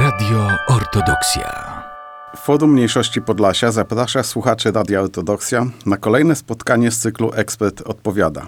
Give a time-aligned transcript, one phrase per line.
[0.00, 1.82] Radio Ortodoksja.
[2.36, 8.46] Forum Mniejszości Podlasia zaprasza słuchaczy Radia Ortodoksja na kolejne spotkanie z cyklu Ekspert Odpowiada.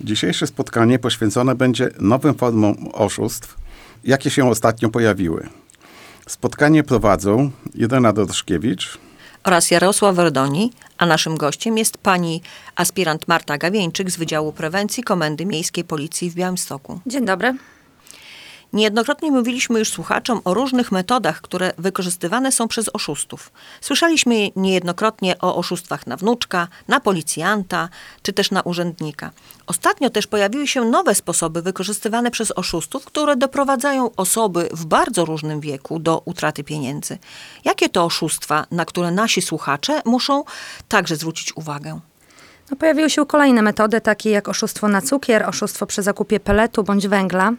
[0.00, 3.56] Dzisiejsze spotkanie poświęcone będzie nowym formom oszustw,
[4.04, 5.48] jakie się ostatnio pojawiły.
[6.26, 8.98] Spotkanie prowadzą Irena Dorszkiewicz
[9.44, 12.42] oraz Jarosław Werdoni, a naszym gościem jest pani
[12.76, 17.00] aspirant Marta Gawieńczyk z Wydziału Prewencji Komendy Miejskiej Policji w Białymstoku.
[17.06, 17.54] Dzień dobry.
[18.74, 23.52] Niejednokrotnie mówiliśmy już słuchaczom o różnych metodach, które wykorzystywane są przez oszustów.
[23.80, 27.88] Słyszeliśmy niejednokrotnie o oszustwach na wnuczka, na policjanta,
[28.22, 29.30] czy też na urzędnika.
[29.66, 35.60] Ostatnio też pojawiły się nowe sposoby wykorzystywane przez oszustów, które doprowadzają osoby w bardzo różnym
[35.60, 37.18] wieku do utraty pieniędzy.
[37.64, 40.44] Jakie to oszustwa, na które nasi słuchacze muszą
[40.88, 42.00] także zwrócić uwagę?
[42.70, 47.08] No, pojawiły się kolejne metody, takie jak oszustwo na cukier, oszustwo przy zakupie peletu bądź
[47.08, 47.52] węgla.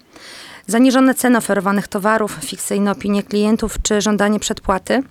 [0.67, 5.03] Zaniżone ceny oferowanych towarów, fikcyjne opinie klientów czy żądanie przedpłaty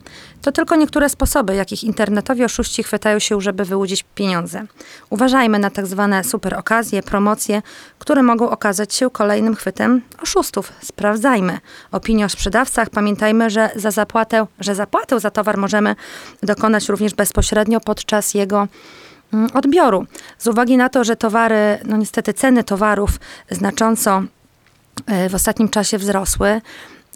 [0.45, 4.67] to tylko niektóre sposoby, jakich internetowi oszuści chwytają się, żeby wyłudzić pieniądze.
[5.11, 7.63] Uważajmy na tak zwane super okazje, promocje,
[7.99, 10.73] które mogą okazać się kolejnym chwytem oszustów.
[10.83, 11.59] Sprawdzajmy
[11.93, 12.91] opinie o sprzedawcach.
[12.91, 15.97] Pamiętajmy, że za zapłatę, że zapłatę za towar możemy
[16.43, 18.69] dokonać również bezpośrednio podczas jego
[19.33, 20.07] mm, odbioru.
[20.39, 23.11] Z uwagi na to, że towary, no niestety ceny towarów
[23.51, 24.23] znacząco
[25.31, 26.61] w ostatnim czasie wzrosły,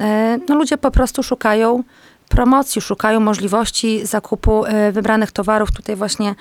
[0.00, 1.82] e, no ludzie po prostu szukają
[2.28, 5.72] promocji, szukają możliwości zakupu e, wybranych towarów.
[5.72, 6.34] Tutaj właśnie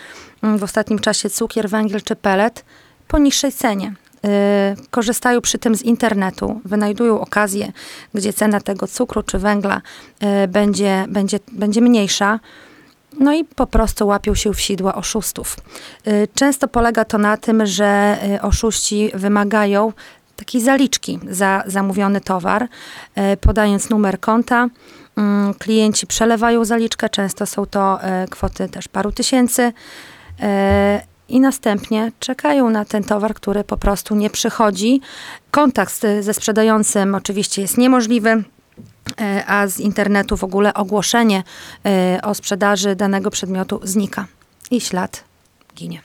[0.44, 2.66] mm, w ostatnim czasie cukier, węgiel czy pelet
[3.08, 3.94] po niższej cenie.
[4.92, 7.72] Korzystają przy tym z internetu, wynajdują okazję,
[8.14, 9.82] gdzie cena tego cukru czy węgla
[10.48, 12.40] będzie, będzie, będzie mniejsza.
[13.20, 15.58] No i po prostu łapią się w sidła oszustów.
[16.34, 19.94] Często polega to na tym, że oszuści wymagają
[20.38, 22.68] takiej zaliczki za zamówiony towar,
[23.16, 24.68] e, podając numer konta.
[25.18, 29.74] Mm, klienci przelewają zaliczkę, często są to e, kwoty też paru tysięcy
[30.40, 35.02] e, i następnie czekają na ten towar, który po prostu nie przychodzi.
[35.52, 38.44] Kontakt ze sprzedającym oczywiście jest niemożliwy
[39.48, 41.44] a z internetu w ogóle ogłoszenie
[42.24, 44.26] o sprzedaży danego przedmiotu znika
[44.72, 45.24] i ślad
[45.76, 46.02] ginie.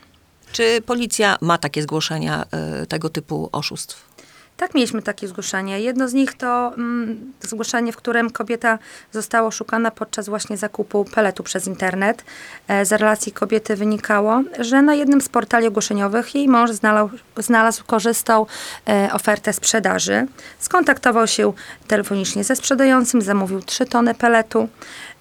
[0.53, 2.45] Czy policja ma takie zgłoszenia
[2.89, 4.12] tego typu oszustw?
[4.57, 5.81] Tak, mieliśmy takie zgłoszenie.
[5.81, 8.79] Jedno z nich to mm, zgłoszenie, w którym kobieta
[9.13, 12.25] została oszukana podczas właśnie zakupu peletu przez internet.
[12.69, 17.85] E, z relacji kobiety wynikało, że na jednym z portali ogłoszeniowych jej mąż znalazł, znalazł
[17.87, 18.47] korzystał
[18.89, 20.27] e, ofertę sprzedaży.
[20.59, 21.53] Skontaktował się
[21.89, 24.69] telefonicznie ze sprzedającym, zamówił 3 tony peletu,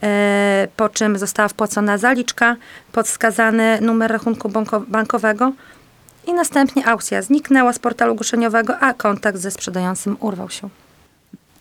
[0.03, 2.55] e, po czym została wpłacona zaliczka,
[2.91, 4.49] podskazany numer rachunku
[4.87, 5.51] bankowego
[6.27, 10.69] i następnie aukcja zniknęła z portalu ogłoszeniowego, a kontakt ze sprzedającym urwał się.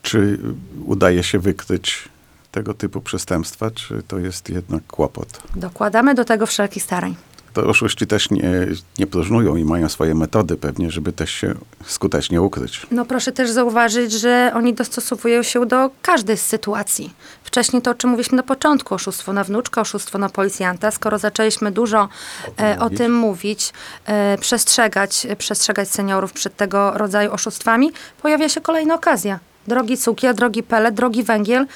[0.03, 0.39] Czy
[0.87, 2.09] udaje się wykryć
[2.53, 5.43] tego typu przestępstwa, czy to jest jednak kłopot?
[5.57, 7.15] Dokładamy do tego wszelkich starań
[7.53, 8.67] to oszuści też nie,
[8.99, 12.87] nie próżnują i mają swoje metody pewnie, żeby też się skutecznie ukryć.
[12.91, 17.15] No proszę też zauważyć, że oni dostosowują się do każdej z sytuacji.
[17.45, 20.91] Wcześniej to, o czym mówiliśmy na początku, oszustwo na wnuczka, oszustwo na policjanta.
[20.91, 22.09] Skoro zaczęliśmy dużo o
[22.57, 23.73] tym, e, o tym mówić,
[24.07, 29.39] e, przestrzegać, przestrzegać seniorów przed tego rodzaju oszustwami, pojawia się kolejna okazja.
[29.67, 31.67] Drogi cukier, drogi pelet, drogi węgiel.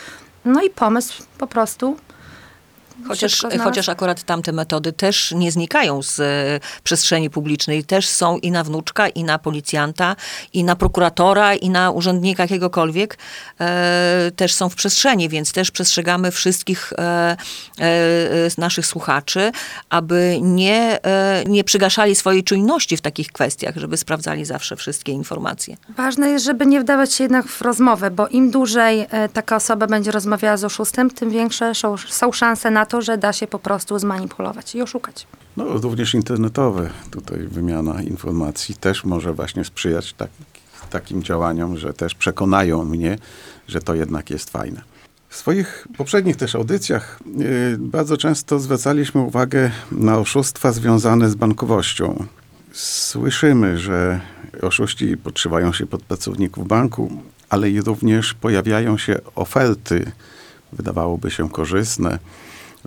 [0.44, 1.96] No i pomysł po prostu
[3.08, 7.84] Chociaż, chociaż akurat tamte metody też nie znikają z e, przestrzeni publicznej.
[7.84, 10.16] Też są i na wnuczka, i na policjanta,
[10.52, 13.18] i na prokuratora, i na urzędnika jakiegokolwiek.
[13.60, 17.36] E, też są w przestrzeni, więc też przestrzegamy wszystkich e,
[17.80, 19.52] e, naszych słuchaczy,
[19.90, 25.76] aby nie, e, nie przygaszali swojej czujności w takich kwestiach, żeby sprawdzali zawsze wszystkie informacje.
[25.96, 29.86] Ważne jest, żeby nie wdawać się jednak w rozmowę, bo im dłużej e, taka osoba
[29.86, 33.58] będzie rozmawiała z oszustem, tym większe są, są szanse na to, że da się po
[33.58, 35.26] prostu zmanipulować i oszukać.
[35.56, 40.30] No, również internetowe tutaj wymiana informacji też może właśnie sprzyjać tak,
[40.90, 43.18] takim działaniom, że też przekonają mnie,
[43.68, 44.82] że to jednak jest fajne.
[45.28, 52.26] W swoich poprzednich też audycjach yy, bardzo często zwracaliśmy uwagę na oszustwa związane z bankowością.
[52.72, 54.20] Słyszymy, że
[54.62, 57.12] oszuści podszywają się pod pracowników banku,
[57.48, 60.12] ale i również pojawiają się oferty,
[60.72, 62.18] wydawałoby się korzystne,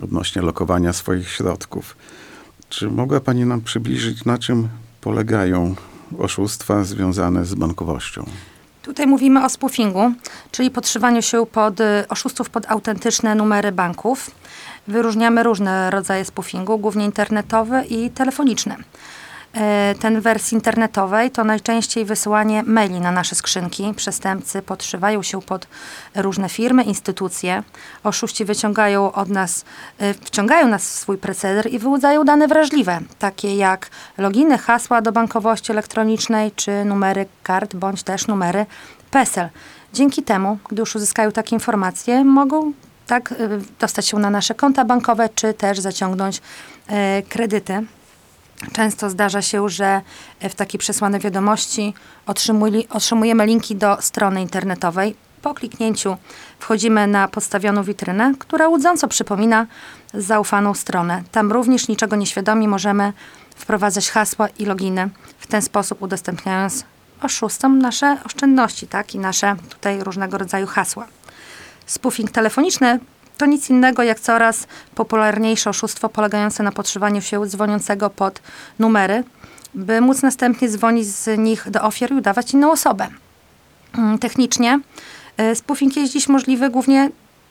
[0.02, 1.96] odnośnie lokowania swoich środków.
[2.68, 4.68] Czy mogła Pani nam przybliżyć, na czym
[5.00, 5.74] polegają
[6.18, 8.24] oszustwa związane z bankowością?
[8.82, 10.12] Tutaj mówimy o spoofingu,
[10.50, 14.30] czyli podszywaniu się pod y, oszustów pod autentyczne numery banków.
[14.88, 18.76] Wyróżniamy różne rodzaje spoofingu, głównie internetowe i telefoniczne.
[19.54, 23.94] E, ten wersji internetowej, to najczęściej wysyłanie maili na nasze skrzynki.
[23.96, 25.66] Przestępcy podszywają się pod
[26.14, 27.62] różne firmy, instytucje.
[28.04, 29.64] Oszuści wyciągają od nas,
[29.98, 35.12] e, wciągają nas w swój proceder i wyłudzają dane wrażliwe, takie jak loginy, hasła do
[35.12, 38.66] bankowości elektronicznej, czy numery kart, bądź też numery
[39.10, 39.48] PESEL.
[39.92, 42.72] Dzięki temu, gdy już uzyskają takie informacje, mogą
[43.06, 43.36] tak y,
[43.80, 46.40] dostać się na nasze konta bankowe, czy też zaciągnąć
[47.28, 47.86] kredyty.
[48.72, 50.00] Często zdarza się, że
[50.40, 51.94] w takiej przesłanej wiadomości
[52.90, 55.16] otrzymujemy linki do strony internetowej.
[55.42, 56.16] Po kliknięciu
[56.58, 59.66] wchodzimy na podstawioną witrynę, która łudząco przypomina
[60.14, 61.22] zaufaną stronę.
[61.32, 63.12] Tam również niczego nieświadomi możemy
[63.56, 65.08] wprowadzać hasła i loginy,
[65.38, 66.84] w ten sposób udostępniając
[67.22, 71.06] oszustom nasze oszczędności, tak, i nasze tutaj różnego rodzaju hasła.
[71.86, 73.00] Spoofing telefoniczny
[73.38, 78.42] to nic innego jak coraz popularniejsze oszustwo polegające na podszywaniu się dzwoniącego pod
[78.78, 79.24] numery,
[79.74, 83.06] by móc następnie dzwonić z nich do ofiar i udawać inną osobę.
[83.98, 84.80] Mm, Technicznie
[85.40, 87.10] y, spoofing jest dziś możliwy głównie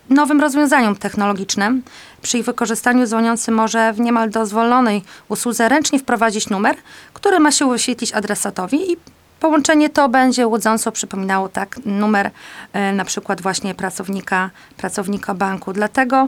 [0.10, 1.84] nowym rozwiązaniom technologicznym.
[2.22, 6.76] Przy ich wykorzystaniu dzwoniący może w niemal dozwolonej usłudze ręcznie wprowadzić numer,
[7.14, 8.98] który ma się wyświetlić adresatowi i
[9.40, 12.32] Połączenie to będzie łudząco przypominało tak numer
[12.74, 15.74] e, na przykład właśnie pracownika, pracownika banku.
[15.74, 16.28] Dlatego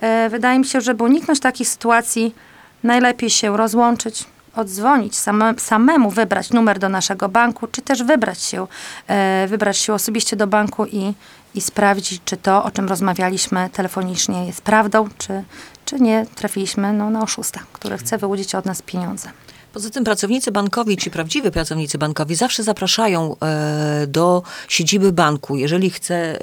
[0.00, 2.34] e, wydaje mi się, żeby uniknąć takich sytuacji,
[2.82, 4.24] najlepiej się rozłączyć,
[4.56, 8.66] oddzwonić, same, samemu wybrać numer do naszego banku, czy też wybrać się,
[9.06, 11.12] e, wybrać się osobiście do banku i,
[11.54, 15.44] i sprawdzić, czy to, o czym rozmawialiśmy telefonicznie jest prawdą, czy,
[15.84, 19.30] czy nie trafiliśmy no, na oszusta, który chce wyłudzić od nas pieniądze.
[19.78, 25.56] Poza tym pracownicy bankowi, czy prawdziwi pracownicy bankowi zawsze zapraszają e, do siedziby banku.
[25.56, 26.38] Jeżeli chce, e,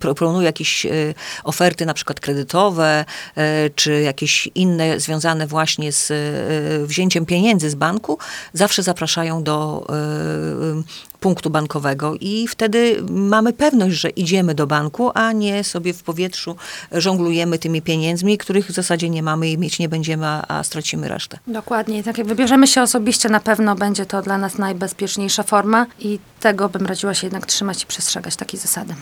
[0.00, 0.90] proponuje jakieś e,
[1.44, 3.04] oferty, na przykład kredytowe,
[3.74, 6.12] czy jakieś inne związane właśnie z
[6.88, 8.18] wzięciem pieniędzy z banku,
[8.52, 9.86] zawsze zapraszają do
[11.24, 16.56] punktu bankowego i wtedy mamy pewność, że idziemy do banku, a nie sobie w powietrzu
[16.92, 21.38] żonglujemy tymi pieniędzmi, których w zasadzie nie mamy i mieć nie będziemy, a, stracimy resztę.
[21.46, 22.02] Dokładnie.
[22.02, 26.68] Tak jak wybierzemy się osobiście, na pewno będzie to dla nas najbezpieczniejsza forma i tego
[26.68, 28.94] bym radziła się jednak trzymać i przestrzegać takiej zasady.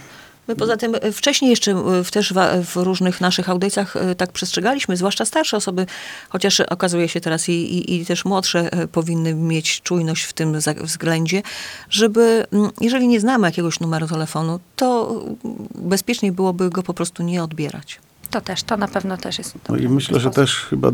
[0.49, 2.35] My poza tym e, wcześniej jeszcze e, w, też
[2.65, 5.87] w różnych naszych audycjach e, tak przestrzegaliśmy, zwłaszcza starsze osoby,
[6.29, 11.43] chociaż okazuje się teraz i, i, i też młodsze powinny mieć czujność w tym względzie,
[11.91, 15.39] żeby mm, jeżeli nie znamy jakiegoś numeru telefonu, to mm,
[15.75, 18.01] bezpieczniej byłoby go po prostu nie odbierać.
[18.31, 19.55] To też, to na pewno też jest.
[19.69, 20.35] No i myślę, że sposób.
[20.35, 20.89] też chyba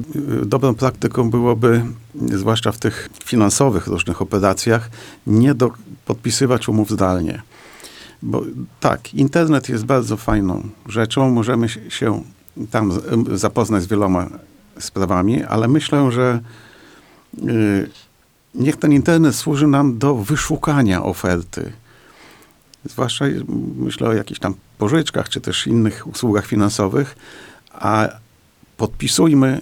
[0.46, 1.84] dobrą praktyką byłoby,
[2.14, 4.90] zwłaszcza w tych finansowych różnych operacjach,
[5.26, 5.70] nie do,
[6.06, 7.42] podpisywać umów zdalnie.
[8.22, 8.42] Bo
[8.80, 12.22] tak, internet jest bardzo fajną rzeczą, możemy się-
[12.70, 12.92] tam
[13.34, 14.26] zapoznać z wieloma
[14.78, 16.40] sprawami, ale myślę, że
[17.48, 17.90] y,
[18.54, 21.72] niech ten internet służy nam do wyszukania oferty.
[22.84, 23.44] Zwłaszcza y,
[23.76, 27.16] myślę o jakichś tam pożyczkach, czy też innych usługach finansowych,
[27.72, 28.08] a
[28.76, 29.60] podpisujmy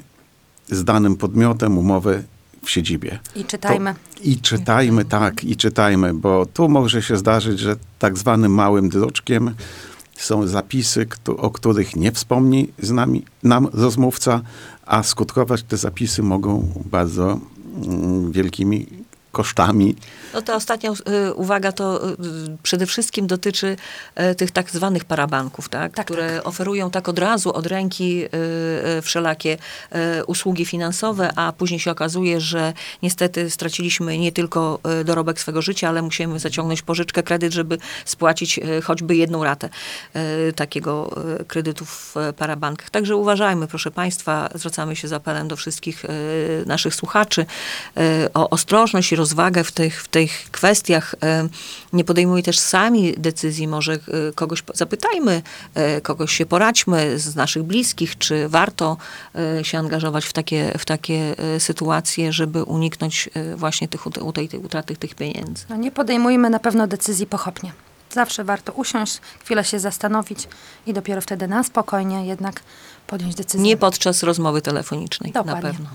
[0.68, 2.22] z danym podmiotem umowę
[2.66, 3.18] w siedzibie.
[3.36, 3.94] I czytajmy.
[3.94, 8.88] To, I czytajmy, tak, i czytajmy, bo tu może się zdarzyć, że tak zwanym małym
[8.88, 9.54] druczkiem
[10.16, 14.40] są zapisy, o których nie wspomni z nami, nam rozmówca,
[14.86, 17.40] a skutkować te zapisy mogą bardzo
[17.86, 18.86] mm, wielkimi
[19.36, 19.96] kosztami.
[20.34, 22.16] No ta ostatnia y, uwaga to y,
[22.62, 23.76] przede wszystkim dotyczy
[24.30, 25.94] y, tych tak zwanych parabanków, tak?
[25.94, 28.24] Tak, które oferują tak od razu, od ręki
[28.98, 29.56] y, wszelakie
[30.20, 35.62] y, usługi finansowe, a później się okazuje, że niestety straciliśmy nie tylko y, dorobek swego
[35.62, 39.68] życia, ale musimy zaciągnąć pożyczkę, kredyt, żeby spłacić choćby jedną ratę
[40.56, 41.14] takiego
[41.48, 42.90] kredytu w parabankach.
[42.90, 46.02] Także uważajmy, proszę Państwa, zwracamy się z apelem do wszystkich
[46.66, 47.46] naszych słuchaczy
[48.34, 51.14] o ostrożność i rozwagę w tych, w tych kwestiach.
[51.14, 51.48] Y,
[51.92, 53.98] Nie podejmuj też sami decyzji, może y,
[54.34, 55.42] kogoś zapytajmy,
[55.96, 58.96] y, kogoś się poradźmy z naszych bliskich, czy warto
[59.62, 65.14] się angażować w takie, w takie sytuacje, żeby uniknąć właśnie tych, utej- tej utraty tych
[65.14, 65.64] pieniędzy.
[65.68, 67.72] No nie podejmujmy na pewno decyzji pochopnie.
[68.10, 70.48] Zawsze warto usiąść, chwilę się zastanowić
[70.86, 72.60] i dopiero wtedy na spokojnie jednak
[73.06, 73.60] podjąć decyzję.
[73.66, 75.70] Nie podczas rozmowy telefonicznej, na Dokładnie.
[75.70, 75.86] pewno.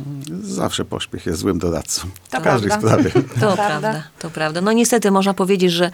[0.42, 2.08] Zawsze pośpiech jest złym doradcą.
[2.30, 2.88] To w każdej prawda.
[2.88, 3.12] sprawie.
[3.12, 3.56] To Prawda?
[3.56, 4.04] prawda.
[4.20, 4.62] to prawda.
[4.62, 5.92] No niestety można powiedzieć, że,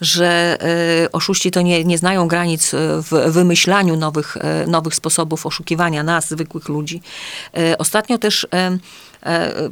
[0.00, 0.58] że
[1.04, 6.02] e, oszuści to nie, nie znają granic e, w wymyślaniu nowych, e, nowych sposobów oszukiwania
[6.02, 7.02] nas, zwykłych ludzi.
[7.56, 8.46] E, ostatnio też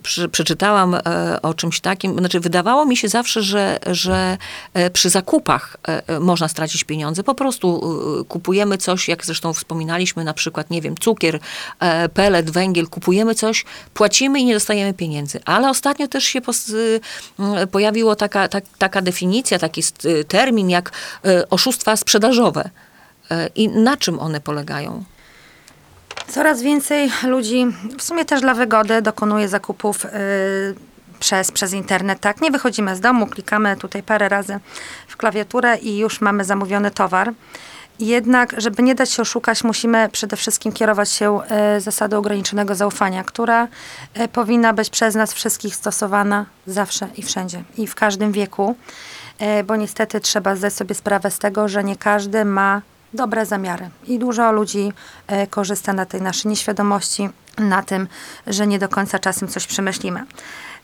[0.02, 1.00] przy, przeczytałam e,
[1.42, 4.38] o czymś takim, znaczy wydawało mi się zawsze, że, że
[4.74, 7.22] e, przy zakupach e, e, można stracić pieniądze.
[7.22, 7.82] Po prostu
[8.20, 11.40] e, kupujemy coś, jak zresztą wspominaliśmy, na przykład, nie wiem, cukier,
[11.80, 13.64] e, pelet, węgiel, kupujemy coś,
[13.94, 15.40] płacimy i nie dostajemy pieniędzy.
[15.44, 16.40] Ale ostatnio też się
[16.70, 17.00] y,
[17.38, 20.92] m, pojawiło taka, tak, taka definicja, taki y, termin jak
[21.24, 22.70] e, oszustwa sprzedażowe.
[23.30, 25.04] E, I na czym one polegają?
[26.28, 27.66] Coraz więcej ludzi,
[27.98, 30.08] w sumie też dla wygody, dokonuje zakupów y,
[31.20, 32.20] przez, przez internet.
[32.20, 34.60] Tak, nie wychodzimy z domu, klikamy tutaj parę razy
[35.08, 37.32] w klawiaturę i już mamy zamówiony towar.
[37.98, 41.40] Jednak, żeby nie dać się oszukać, musimy przede wszystkim kierować się
[41.76, 43.68] y, zasadą ograniczonego zaufania, która
[44.20, 48.76] y, powinna być przez nas wszystkich stosowana zawsze i wszędzie i w każdym wieku,
[49.60, 52.82] y, bo niestety trzeba zdać sobie sprawę z tego, że nie każdy ma
[53.14, 53.90] dobre zamiary.
[54.06, 54.92] I dużo ludzi
[55.26, 58.08] e, korzysta na tej naszej nieświadomości, na tym,
[58.46, 60.24] że nie do końca czasem coś przemyślimy.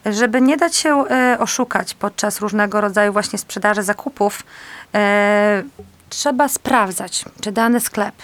[0.06, 4.42] Żeby nie dać się e, oszukać podczas różnego rodzaju właśnie sprzedaży zakupów,
[4.94, 5.62] e,
[6.08, 8.14] trzeba sprawdzać, czy dany sklep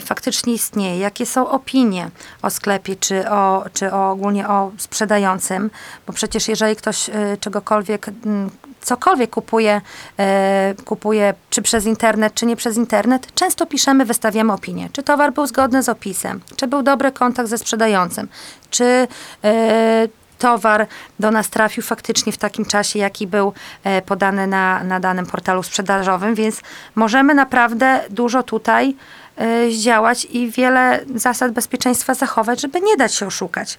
[0.00, 2.10] faktycznie istnieje, jakie są opinie
[2.42, 5.70] o sklepie, czy, o, czy o, ogólnie o sprzedającym,
[6.06, 9.80] bo przecież jeżeli ktoś e, czegokolwiek, mm, cokolwiek kupuje,
[10.18, 14.88] e, kupuje czy przez internet, czy nie przez internet, często piszemy, wystawiamy opinię.
[14.92, 18.28] Czy towar był zgodny z opisem, czy był dobry kontakt ze sprzedającym,
[18.70, 19.08] czy
[19.44, 20.08] e,
[20.38, 20.86] towar
[21.18, 23.52] do nas trafił faktycznie w takim czasie, jaki był
[23.84, 26.60] e, podany na, na danym portalu sprzedażowym, więc
[26.94, 28.96] możemy naprawdę dużo tutaj
[29.36, 33.78] e, zdziałać i wiele zasad bezpieczeństwa zachować, żeby nie dać się oszukać.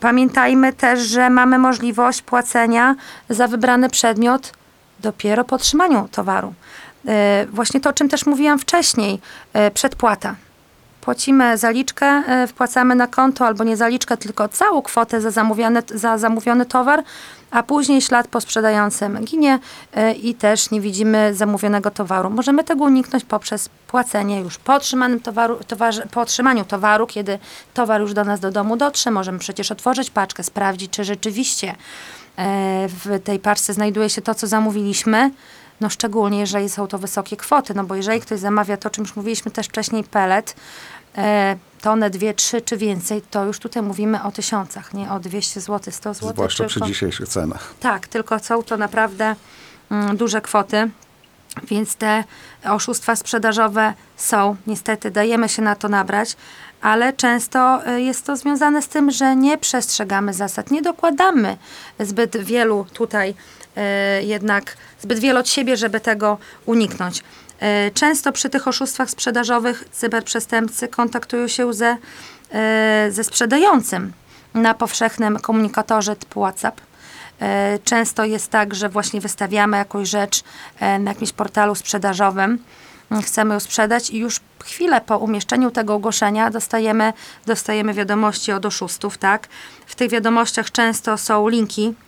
[0.00, 2.94] Pamiętajmy też, że mamy możliwość płacenia
[3.28, 4.52] za wybrany przedmiot
[5.00, 6.54] dopiero po otrzymaniu towaru.
[7.08, 9.20] E, Właśnie to, o czym też mówiłam wcześniej,
[9.52, 10.34] e, przedpłata
[11.00, 15.30] płacimy zaliczkę, wpłacamy na konto albo nie zaliczkę, tylko całą kwotę za,
[15.94, 17.02] za zamówiony towar,
[17.50, 19.58] a później ślad po sprzedającym ginie
[19.94, 22.30] e, i też nie widzimy zamówionego towaru.
[22.30, 27.38] Możemy tego uniknąć poprzez płacenie już po, otrzymanym towaru, towarze, po otrzymaniu towaru, kiedy
[27.74, 29.10] towar już do nas do domu dotrze.
[29.10, 31.74] Możemy przecież otworzyć paczkę, sprawdzić, czy rzeczywiście
[32.36, 35.30] e, w tej paczce znajduje się to, co zamówiliśmy.
[35.80, 39.04] No szczególnie, jeżeli są to wysokie kwoty, no bo jeżeli ktoś zamawia to, o czym
[39.04, 40.56] już mówiliśmy też wcześniej, pelet,
[41.80, 45.92] tonę, dwie, trzy czy więcej, to już tutaj mówimy o tysiącach, nie o 200 zł,
[45.92, 46.32] 100 zł.
[46.32, 47.74] Zwłaszcza przy tylko- dzisiejszych cenach.
[47.80, 49.36] tak, tylko są to naprawdę
[49.90, 50.90] mm, duże kwoty,
[51.64, 52.24] więc te
[52.64, 56.36] oszustwa sprzedażowe są, niestety dajemy się na to nabrać,
[56.80, 61.56] ale często y, jest to związane z tym, że nie przestrzegamy zasad, nie dokładamy
[62.00, 63.34] zbyt wielu tutaj
[64.20, 67.22] y, jednak, zbyt wiele od siebie, żeby tego uniknąć.
[67.62, 71.96] Y, Często przy tych oszustwach sprzedażowych cyberprzestępcy kontaktują się ze,
[73.08, 74.12] y, ze sprzedającym
[74.54, 76.80] na powszechnym komunikatorze typu WhatsApp.
[77.40, 80.42] E, Często jest tak, że właśnie wystawiamy jakąś rzecz
[80.80, 82.58] e, na jakimś portalu sprzedażowym,
[83.10, 87.12] m, chcemy ją sprzedać i już chwilę po umieszczeniu tego ogłoszenia dostajemy,
[87.46, 89.48] dostajemy wiadomości od oszustów, tak?
[89.86, 92.07] W tych wiadomościach często są linki, e,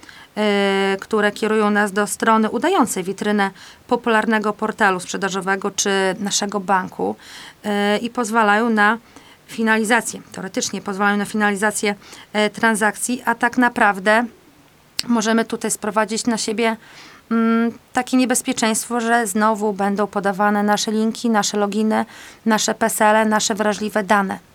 [1.01, 3.51] które kierują nas do strony udającej witrynę
[3.87, 7.17] popularnego portalu sprzedażowego czy naszego banku
[7.65, 8.99] e, i pozwalają na
[9.47, 11.95] finalizację, teoretycznie pozwalają na finalizację
[12.33, 14.25] e, transakcji, a tak naprawdę
[15.09, 16.77] możemy tutaj sprowadzić na siebie
[17.31, 22.05] mm, takie niebezpieczeństwo, że znowu będą podawane nasze linki, nasze loginy,
[22.47, 24.50] nasze PESEL, nasze wrażliwe dane.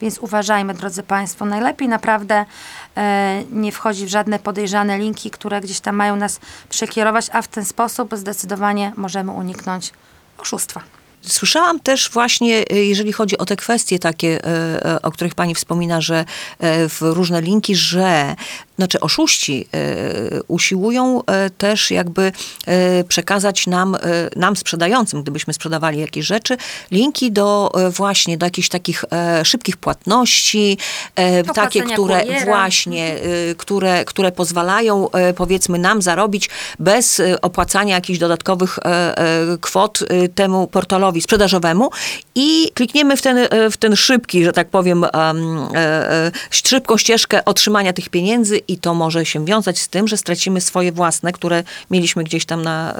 [0.00, 2.44] Więc uważajmy, drodzy Państwo, najlepiej naprawdę
[2.96, 7.48] e, nie wchodzić w żadne podejrzane linki, które gdzieś tam mają nas przekierować, a w
[7.48, 9.92] ten sposób zdecydowanie możemy uniknąć
[10.38, 10.82] oszustwa.
[11.22, 15.54] Słyszałam też właśnie, y, jeżeli chodzi o te kwestie takie, y, y, o których pani
[15.54, 16.24] wspomina, że
[16.88, 18.36] w różne linki, że
[18.80, 19.66] znaczy oszuści
[20.36, 22.32] y, usiłują y, też jakby
[23.00, 23.96] y, przekazać nam,
[24.36, 26.56] nam sprzedającym, gdybyśmy sprzedawali jakieś rzeczy,
[26.90, 30.78] linki do właśnie do jakichś takich e, szybkich płatności,
[31.16, 32.44] e, takie, które kuriera.
[32.44, 33.16] właśnie,
[33.56, 39.98] które, które pozwalają powiedzmy nam zarobić bez opłacania jakichś dodatkowych e, e, kwot
[40.34, 41.90] temu portalowi sprzedażowemu
[42.34, 46.96] i klikniemy w ten, e, w ten szybki, że tak powiem, em, e, e, szybką
[46.96, 51.32] ścieżkę otrzymania tych pieniędzy i to może się wiązać z tym, że stracimy swoje własne,
[51.32, 52.98] które mieliśmy gdzieś tam na, e,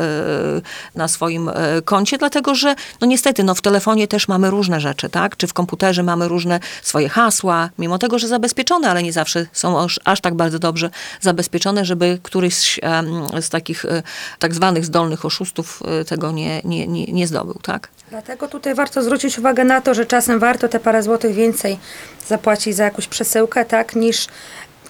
[0.94, 1.52] na swoim e,
[1.84, 5.36] koncie, dlatego że no niestety no w telefonie też mamy różne rzeczy, tak?
[5.36, 9.80] Czy w komputerze mamy różne swoje hasła, mimo tego, że zabezpieczone, ale nie zawsze są
[9.80, 14.02] aż, aż tak bardzo dobrze zabezpieczone, żeby któryś em, z takich e,
[14.38, 17.88] tak zwanych zdolnych oszustów tego nie, nie, nie, nie zdobył, tak?
[18.10, 21.78] Dlatego tutaj warto zwrócić uwagę na to, że czasem warto te parę złotych więcej
[22.26, 24.26] zapłacić za jakąś przesyłkę, tak, niż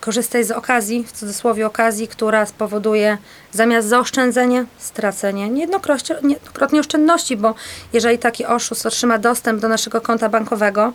[0.01, 3.19] korzystać z okazji, w cudzysłowie okazji, która spowoduje
[3.53, 7.55] zamiast zaoszczędzenie, stracenie niejednokrotnie, niejednokrotnie oszczędności, bo
[7.93, 10.93] jeżeli taki oszust otrzyma dostęp do naszego konta bankowego,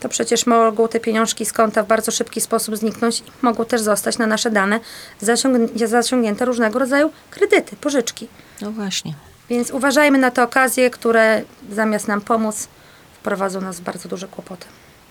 [0.00, 3.80] to przecież mogą te pieniążki z konta w bardzo szybki sposób zniknąć i mogą też
[3.80, 4.80] zostać na nasze dane
[5.22, 8.28] zaciągn- zaciągnięte różnego rodzaju kredyty, pożyczki.
[8.60, 9.14] No właśnie.
[9.48, 11.42] Więc uważajmy na te okazje, które
[11.72, 12.68] zamiast nam pomóc,
[13.14, 14.66] wprowadzą nas w bardzo duże kłopoty.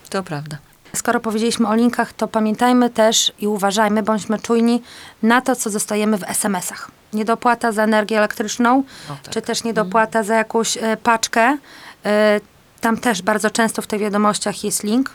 [0.09, 0.57] To prawda.
[0.95, 4.81] Skoro powiedzieliśmy o linkach, to pamiętajmy też i uważajmy, bądźmy czujni
[5.23, 6.91] na to, co dostajemy w SMS-ach.
[7.13, 9.33] Niedopłata za energię elektryczną, O, tak.
[9.33, 11.57] czy też niedopłata za jakąś e, paczkę.
[12.05, 12.39] E,
[12.81, 15.09] tam też bardzo często w tych wiadomościach jest link,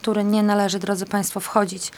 [0.00, 1.92] który nie należy, drodzy Państwo, wchodzić.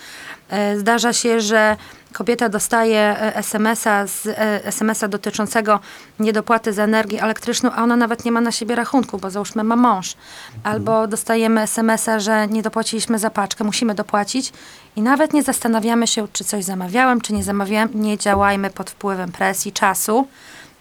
[0.49, 1.77] E, Zdarza się, że
[2.13, 5.81] kobieta dostaje e, SMS-a, z, e, SMS-a dotyczącego
[6.21, 9.77] niedopłaty za energię elektryczną, a ona nawet nie ma na siebie rachunku, bo załóżmy ma
[9.77, 10.17] mąż.
[10.65, 14.53] Albo dostajemy SMS-a, że nie dopłaciliśmy za paczkę, musimy dopłacić
[14.97, 17.89] i nawet nie zastanawiamy się, czy coś zamawiałem, czy nie zamawiałem.
[17.95, 20.27] Nie działajmy pod wpływem presji czasu.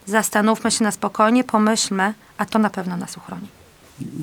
[0.06, 3.61] Zastanówmy się na spokojnie, pomyślmy, a to na pewno nas uchroni.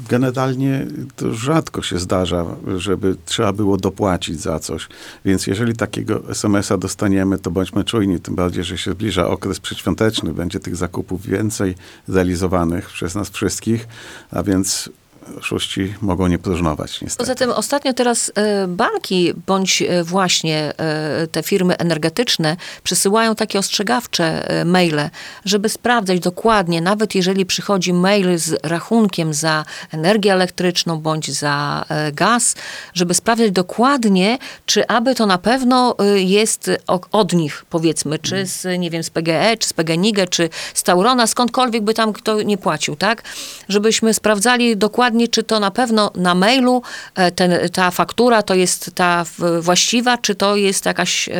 [0.08, 4.88] Generalnie to rzadko się zdarza, żeby trzeba było dopłacić za coś.
[5.24, 10.34] Więc jeżeli takiego SMS-a dostaniemy, to bądźmy czujni, tym bardziej, że się zbliża okres przedświąteczny,
[10.34, 11.74] będzie tych zakupów więcej
[12.08, 13.88] realizowanych przez nas wszystkich,
[14.30, 14.90] a więc
[15.38, 17.18] oszuści mogą nie próżnować niestety.
[17.18, 23.58] Poza tym ostatnio teraz e, banki bądź e, właśnie e, te firmy energetyczne przesyłają takie
[23.58, 25.10] ostrzegawcze maile,
[25.44, 32.54] żeby sprawdzać dokładnie, nawet jeżeli przychodzi mail z rachunkiem za energię elektryczną bądź za gaz,
[32.94, 36.70] żeby sprawdzać dokładnie, czy aby to na pewno jest
[37.12, 41.26] od nich, powiedzmy, czy z, nie wiem, z PGE, czy z PGNiG, czy z Taurona,
[41.26, 43.22] skądkolwiek by tam kto nie płacił, tak?
[43.68, 46.82] Żebyśmy sprawdzali dokładnie, czy to na pewno na mailu
[47.14, 49.24] e, ten, ta faktura to jest ta
[49.60, 51.32] właściwa, czy to jest jakaś e,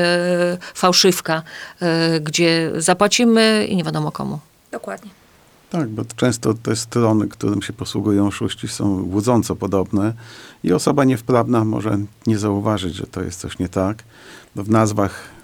[0.75, 1.43] fałszywka,
[1.81, 4.39] e, gdzie zapłacimy i nie wiadomo komu.
[4.73, 5.11] Dokładnie.
[5.71, 10.13] Tak, bo często te strony, którym się posługują oszuści, są łudząco podobne
[10.65, 14.05] i osoba niewprawna może nie zauważyć, że to jest coś nie tak.
[14.57, 15.38] No w nazwach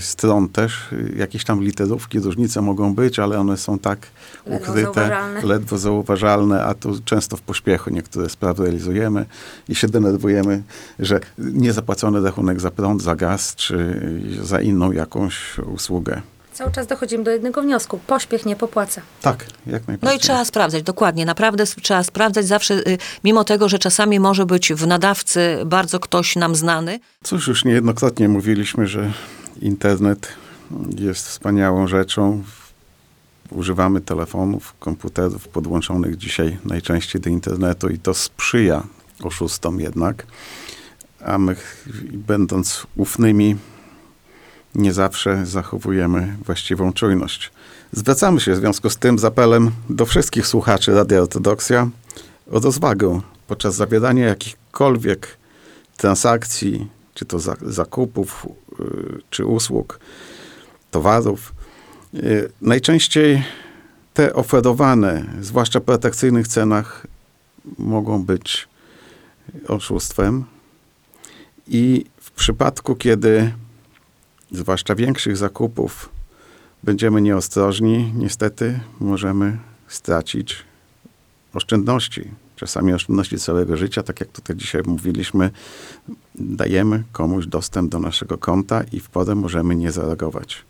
[0.00, 3.98] stron też y, jakieś tam literówki, różnice mogą być, ale one są tak
[4.46, 5.42] Ledwo ukryte, zauważalne.
[5.42, 9.26] ledwo zauważalne, a tu często w pośpiechu niektóre sprawy realizujemy
[9.68, 10.62] i się denerwujemy,
[10.98, 14.00] że niezapłacony rachunek za prąd, za gaz czy
[14.42, 16.22] za inną jakąś usługę.
[16.52, 17.98] Cały czas dochodzimy do jednego wniosku.
[18.06, 19.00] Pośpiech nie popłaca.
[19.22, 20.18] Tak, jak No najbardziej.
[20.18, 24.72] i trzeba sprawdzać, dokładnie, naprawdę trzeba sprawdzać zawsze, y, mimo tego, że czasami może być
[24.72, 29.12] w nadawcy bardzo ktoś nam znany, Cóż, już niejednokrotnie mówiliśmy, że
[29.60, 30.28] internet
[30.98, 32.42] jest wspaniałą rzeczą.
[33.50, 38.82] Używamy telefonów, komputerów podłączonych dzisiaj najczęściej do internetu i to sprzyja
[39.22, 40.26] oszustom jednak.
[41.24, 41.56] A my,
[42.12, 43.56] będąc ufnymi,
[44.74, 47.50] nie zawsze zachowujemy właściwą czujność.
[47.92, 51.88] Zwracamy się w związku z tym z apelem do wszystkich słuchaczy Radia Ortodoksja
[52.50, 55.36] o rozwagę podczas zawierania jakichkolwiek
[55.96, 58.46] transakcji, czy to za, zakupów,
[59.30, 60.00] czy usług,
[60.90, 61.54] towarów.
[62.14, 63.42] Y, najczęściej
[64.14, 67.06] te oferowane, zwłaszcza po atrakcyjnych cenach,
[67.78, 68.68] mogą być
[69.68, 70.44] oszustwem.
[71.68, 73.52] I w przypadku, kiedy
[74.52, 76.08] zwłaszcza większych zakupów
[76.82, 79.58] będziemy nieostrożni, niestety możemy
[79.88, 80.56] stracić
[81.54, 82.30] oszczędności.
[82.56, 85.50] Czasami oszczędności całego życia, tak jak tutaj dzisiaj mówiliśmy,
[86.34, 90.64] dajemy komuś dostęp do naszego konta i w porę możemy nie zareagować.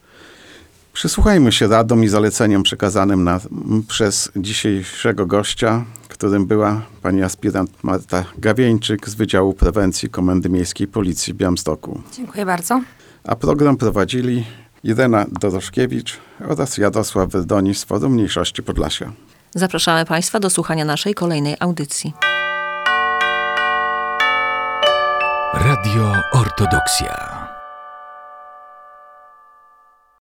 [0.92, 3.40] Przysłuchajmy się radom i zaleceniom przekazanym na,
[3.88, 11.32] przez dzisiejszego gościa, którym była pani aspirant Marta Gawieńczyk z Wydziału Prewencji Komendy Miejskiej Policji
[11.32, 12.02] w Białymstoku.
[12.12, 12.80] Dziękuję bardzo.
[13.24, 14.44] A program prowadzili
[14.84, 16.18] Irena Doroszkiewicz
[16.48, 19.12] oraz Jarosław Werdoni z Forum Mniejszości Podlasia.
[19.56, 22.12] Zapraszamy Państwa do słuchania naszej kolejnej audycji.
[25.54, 27.33] Radio Ortodoksja.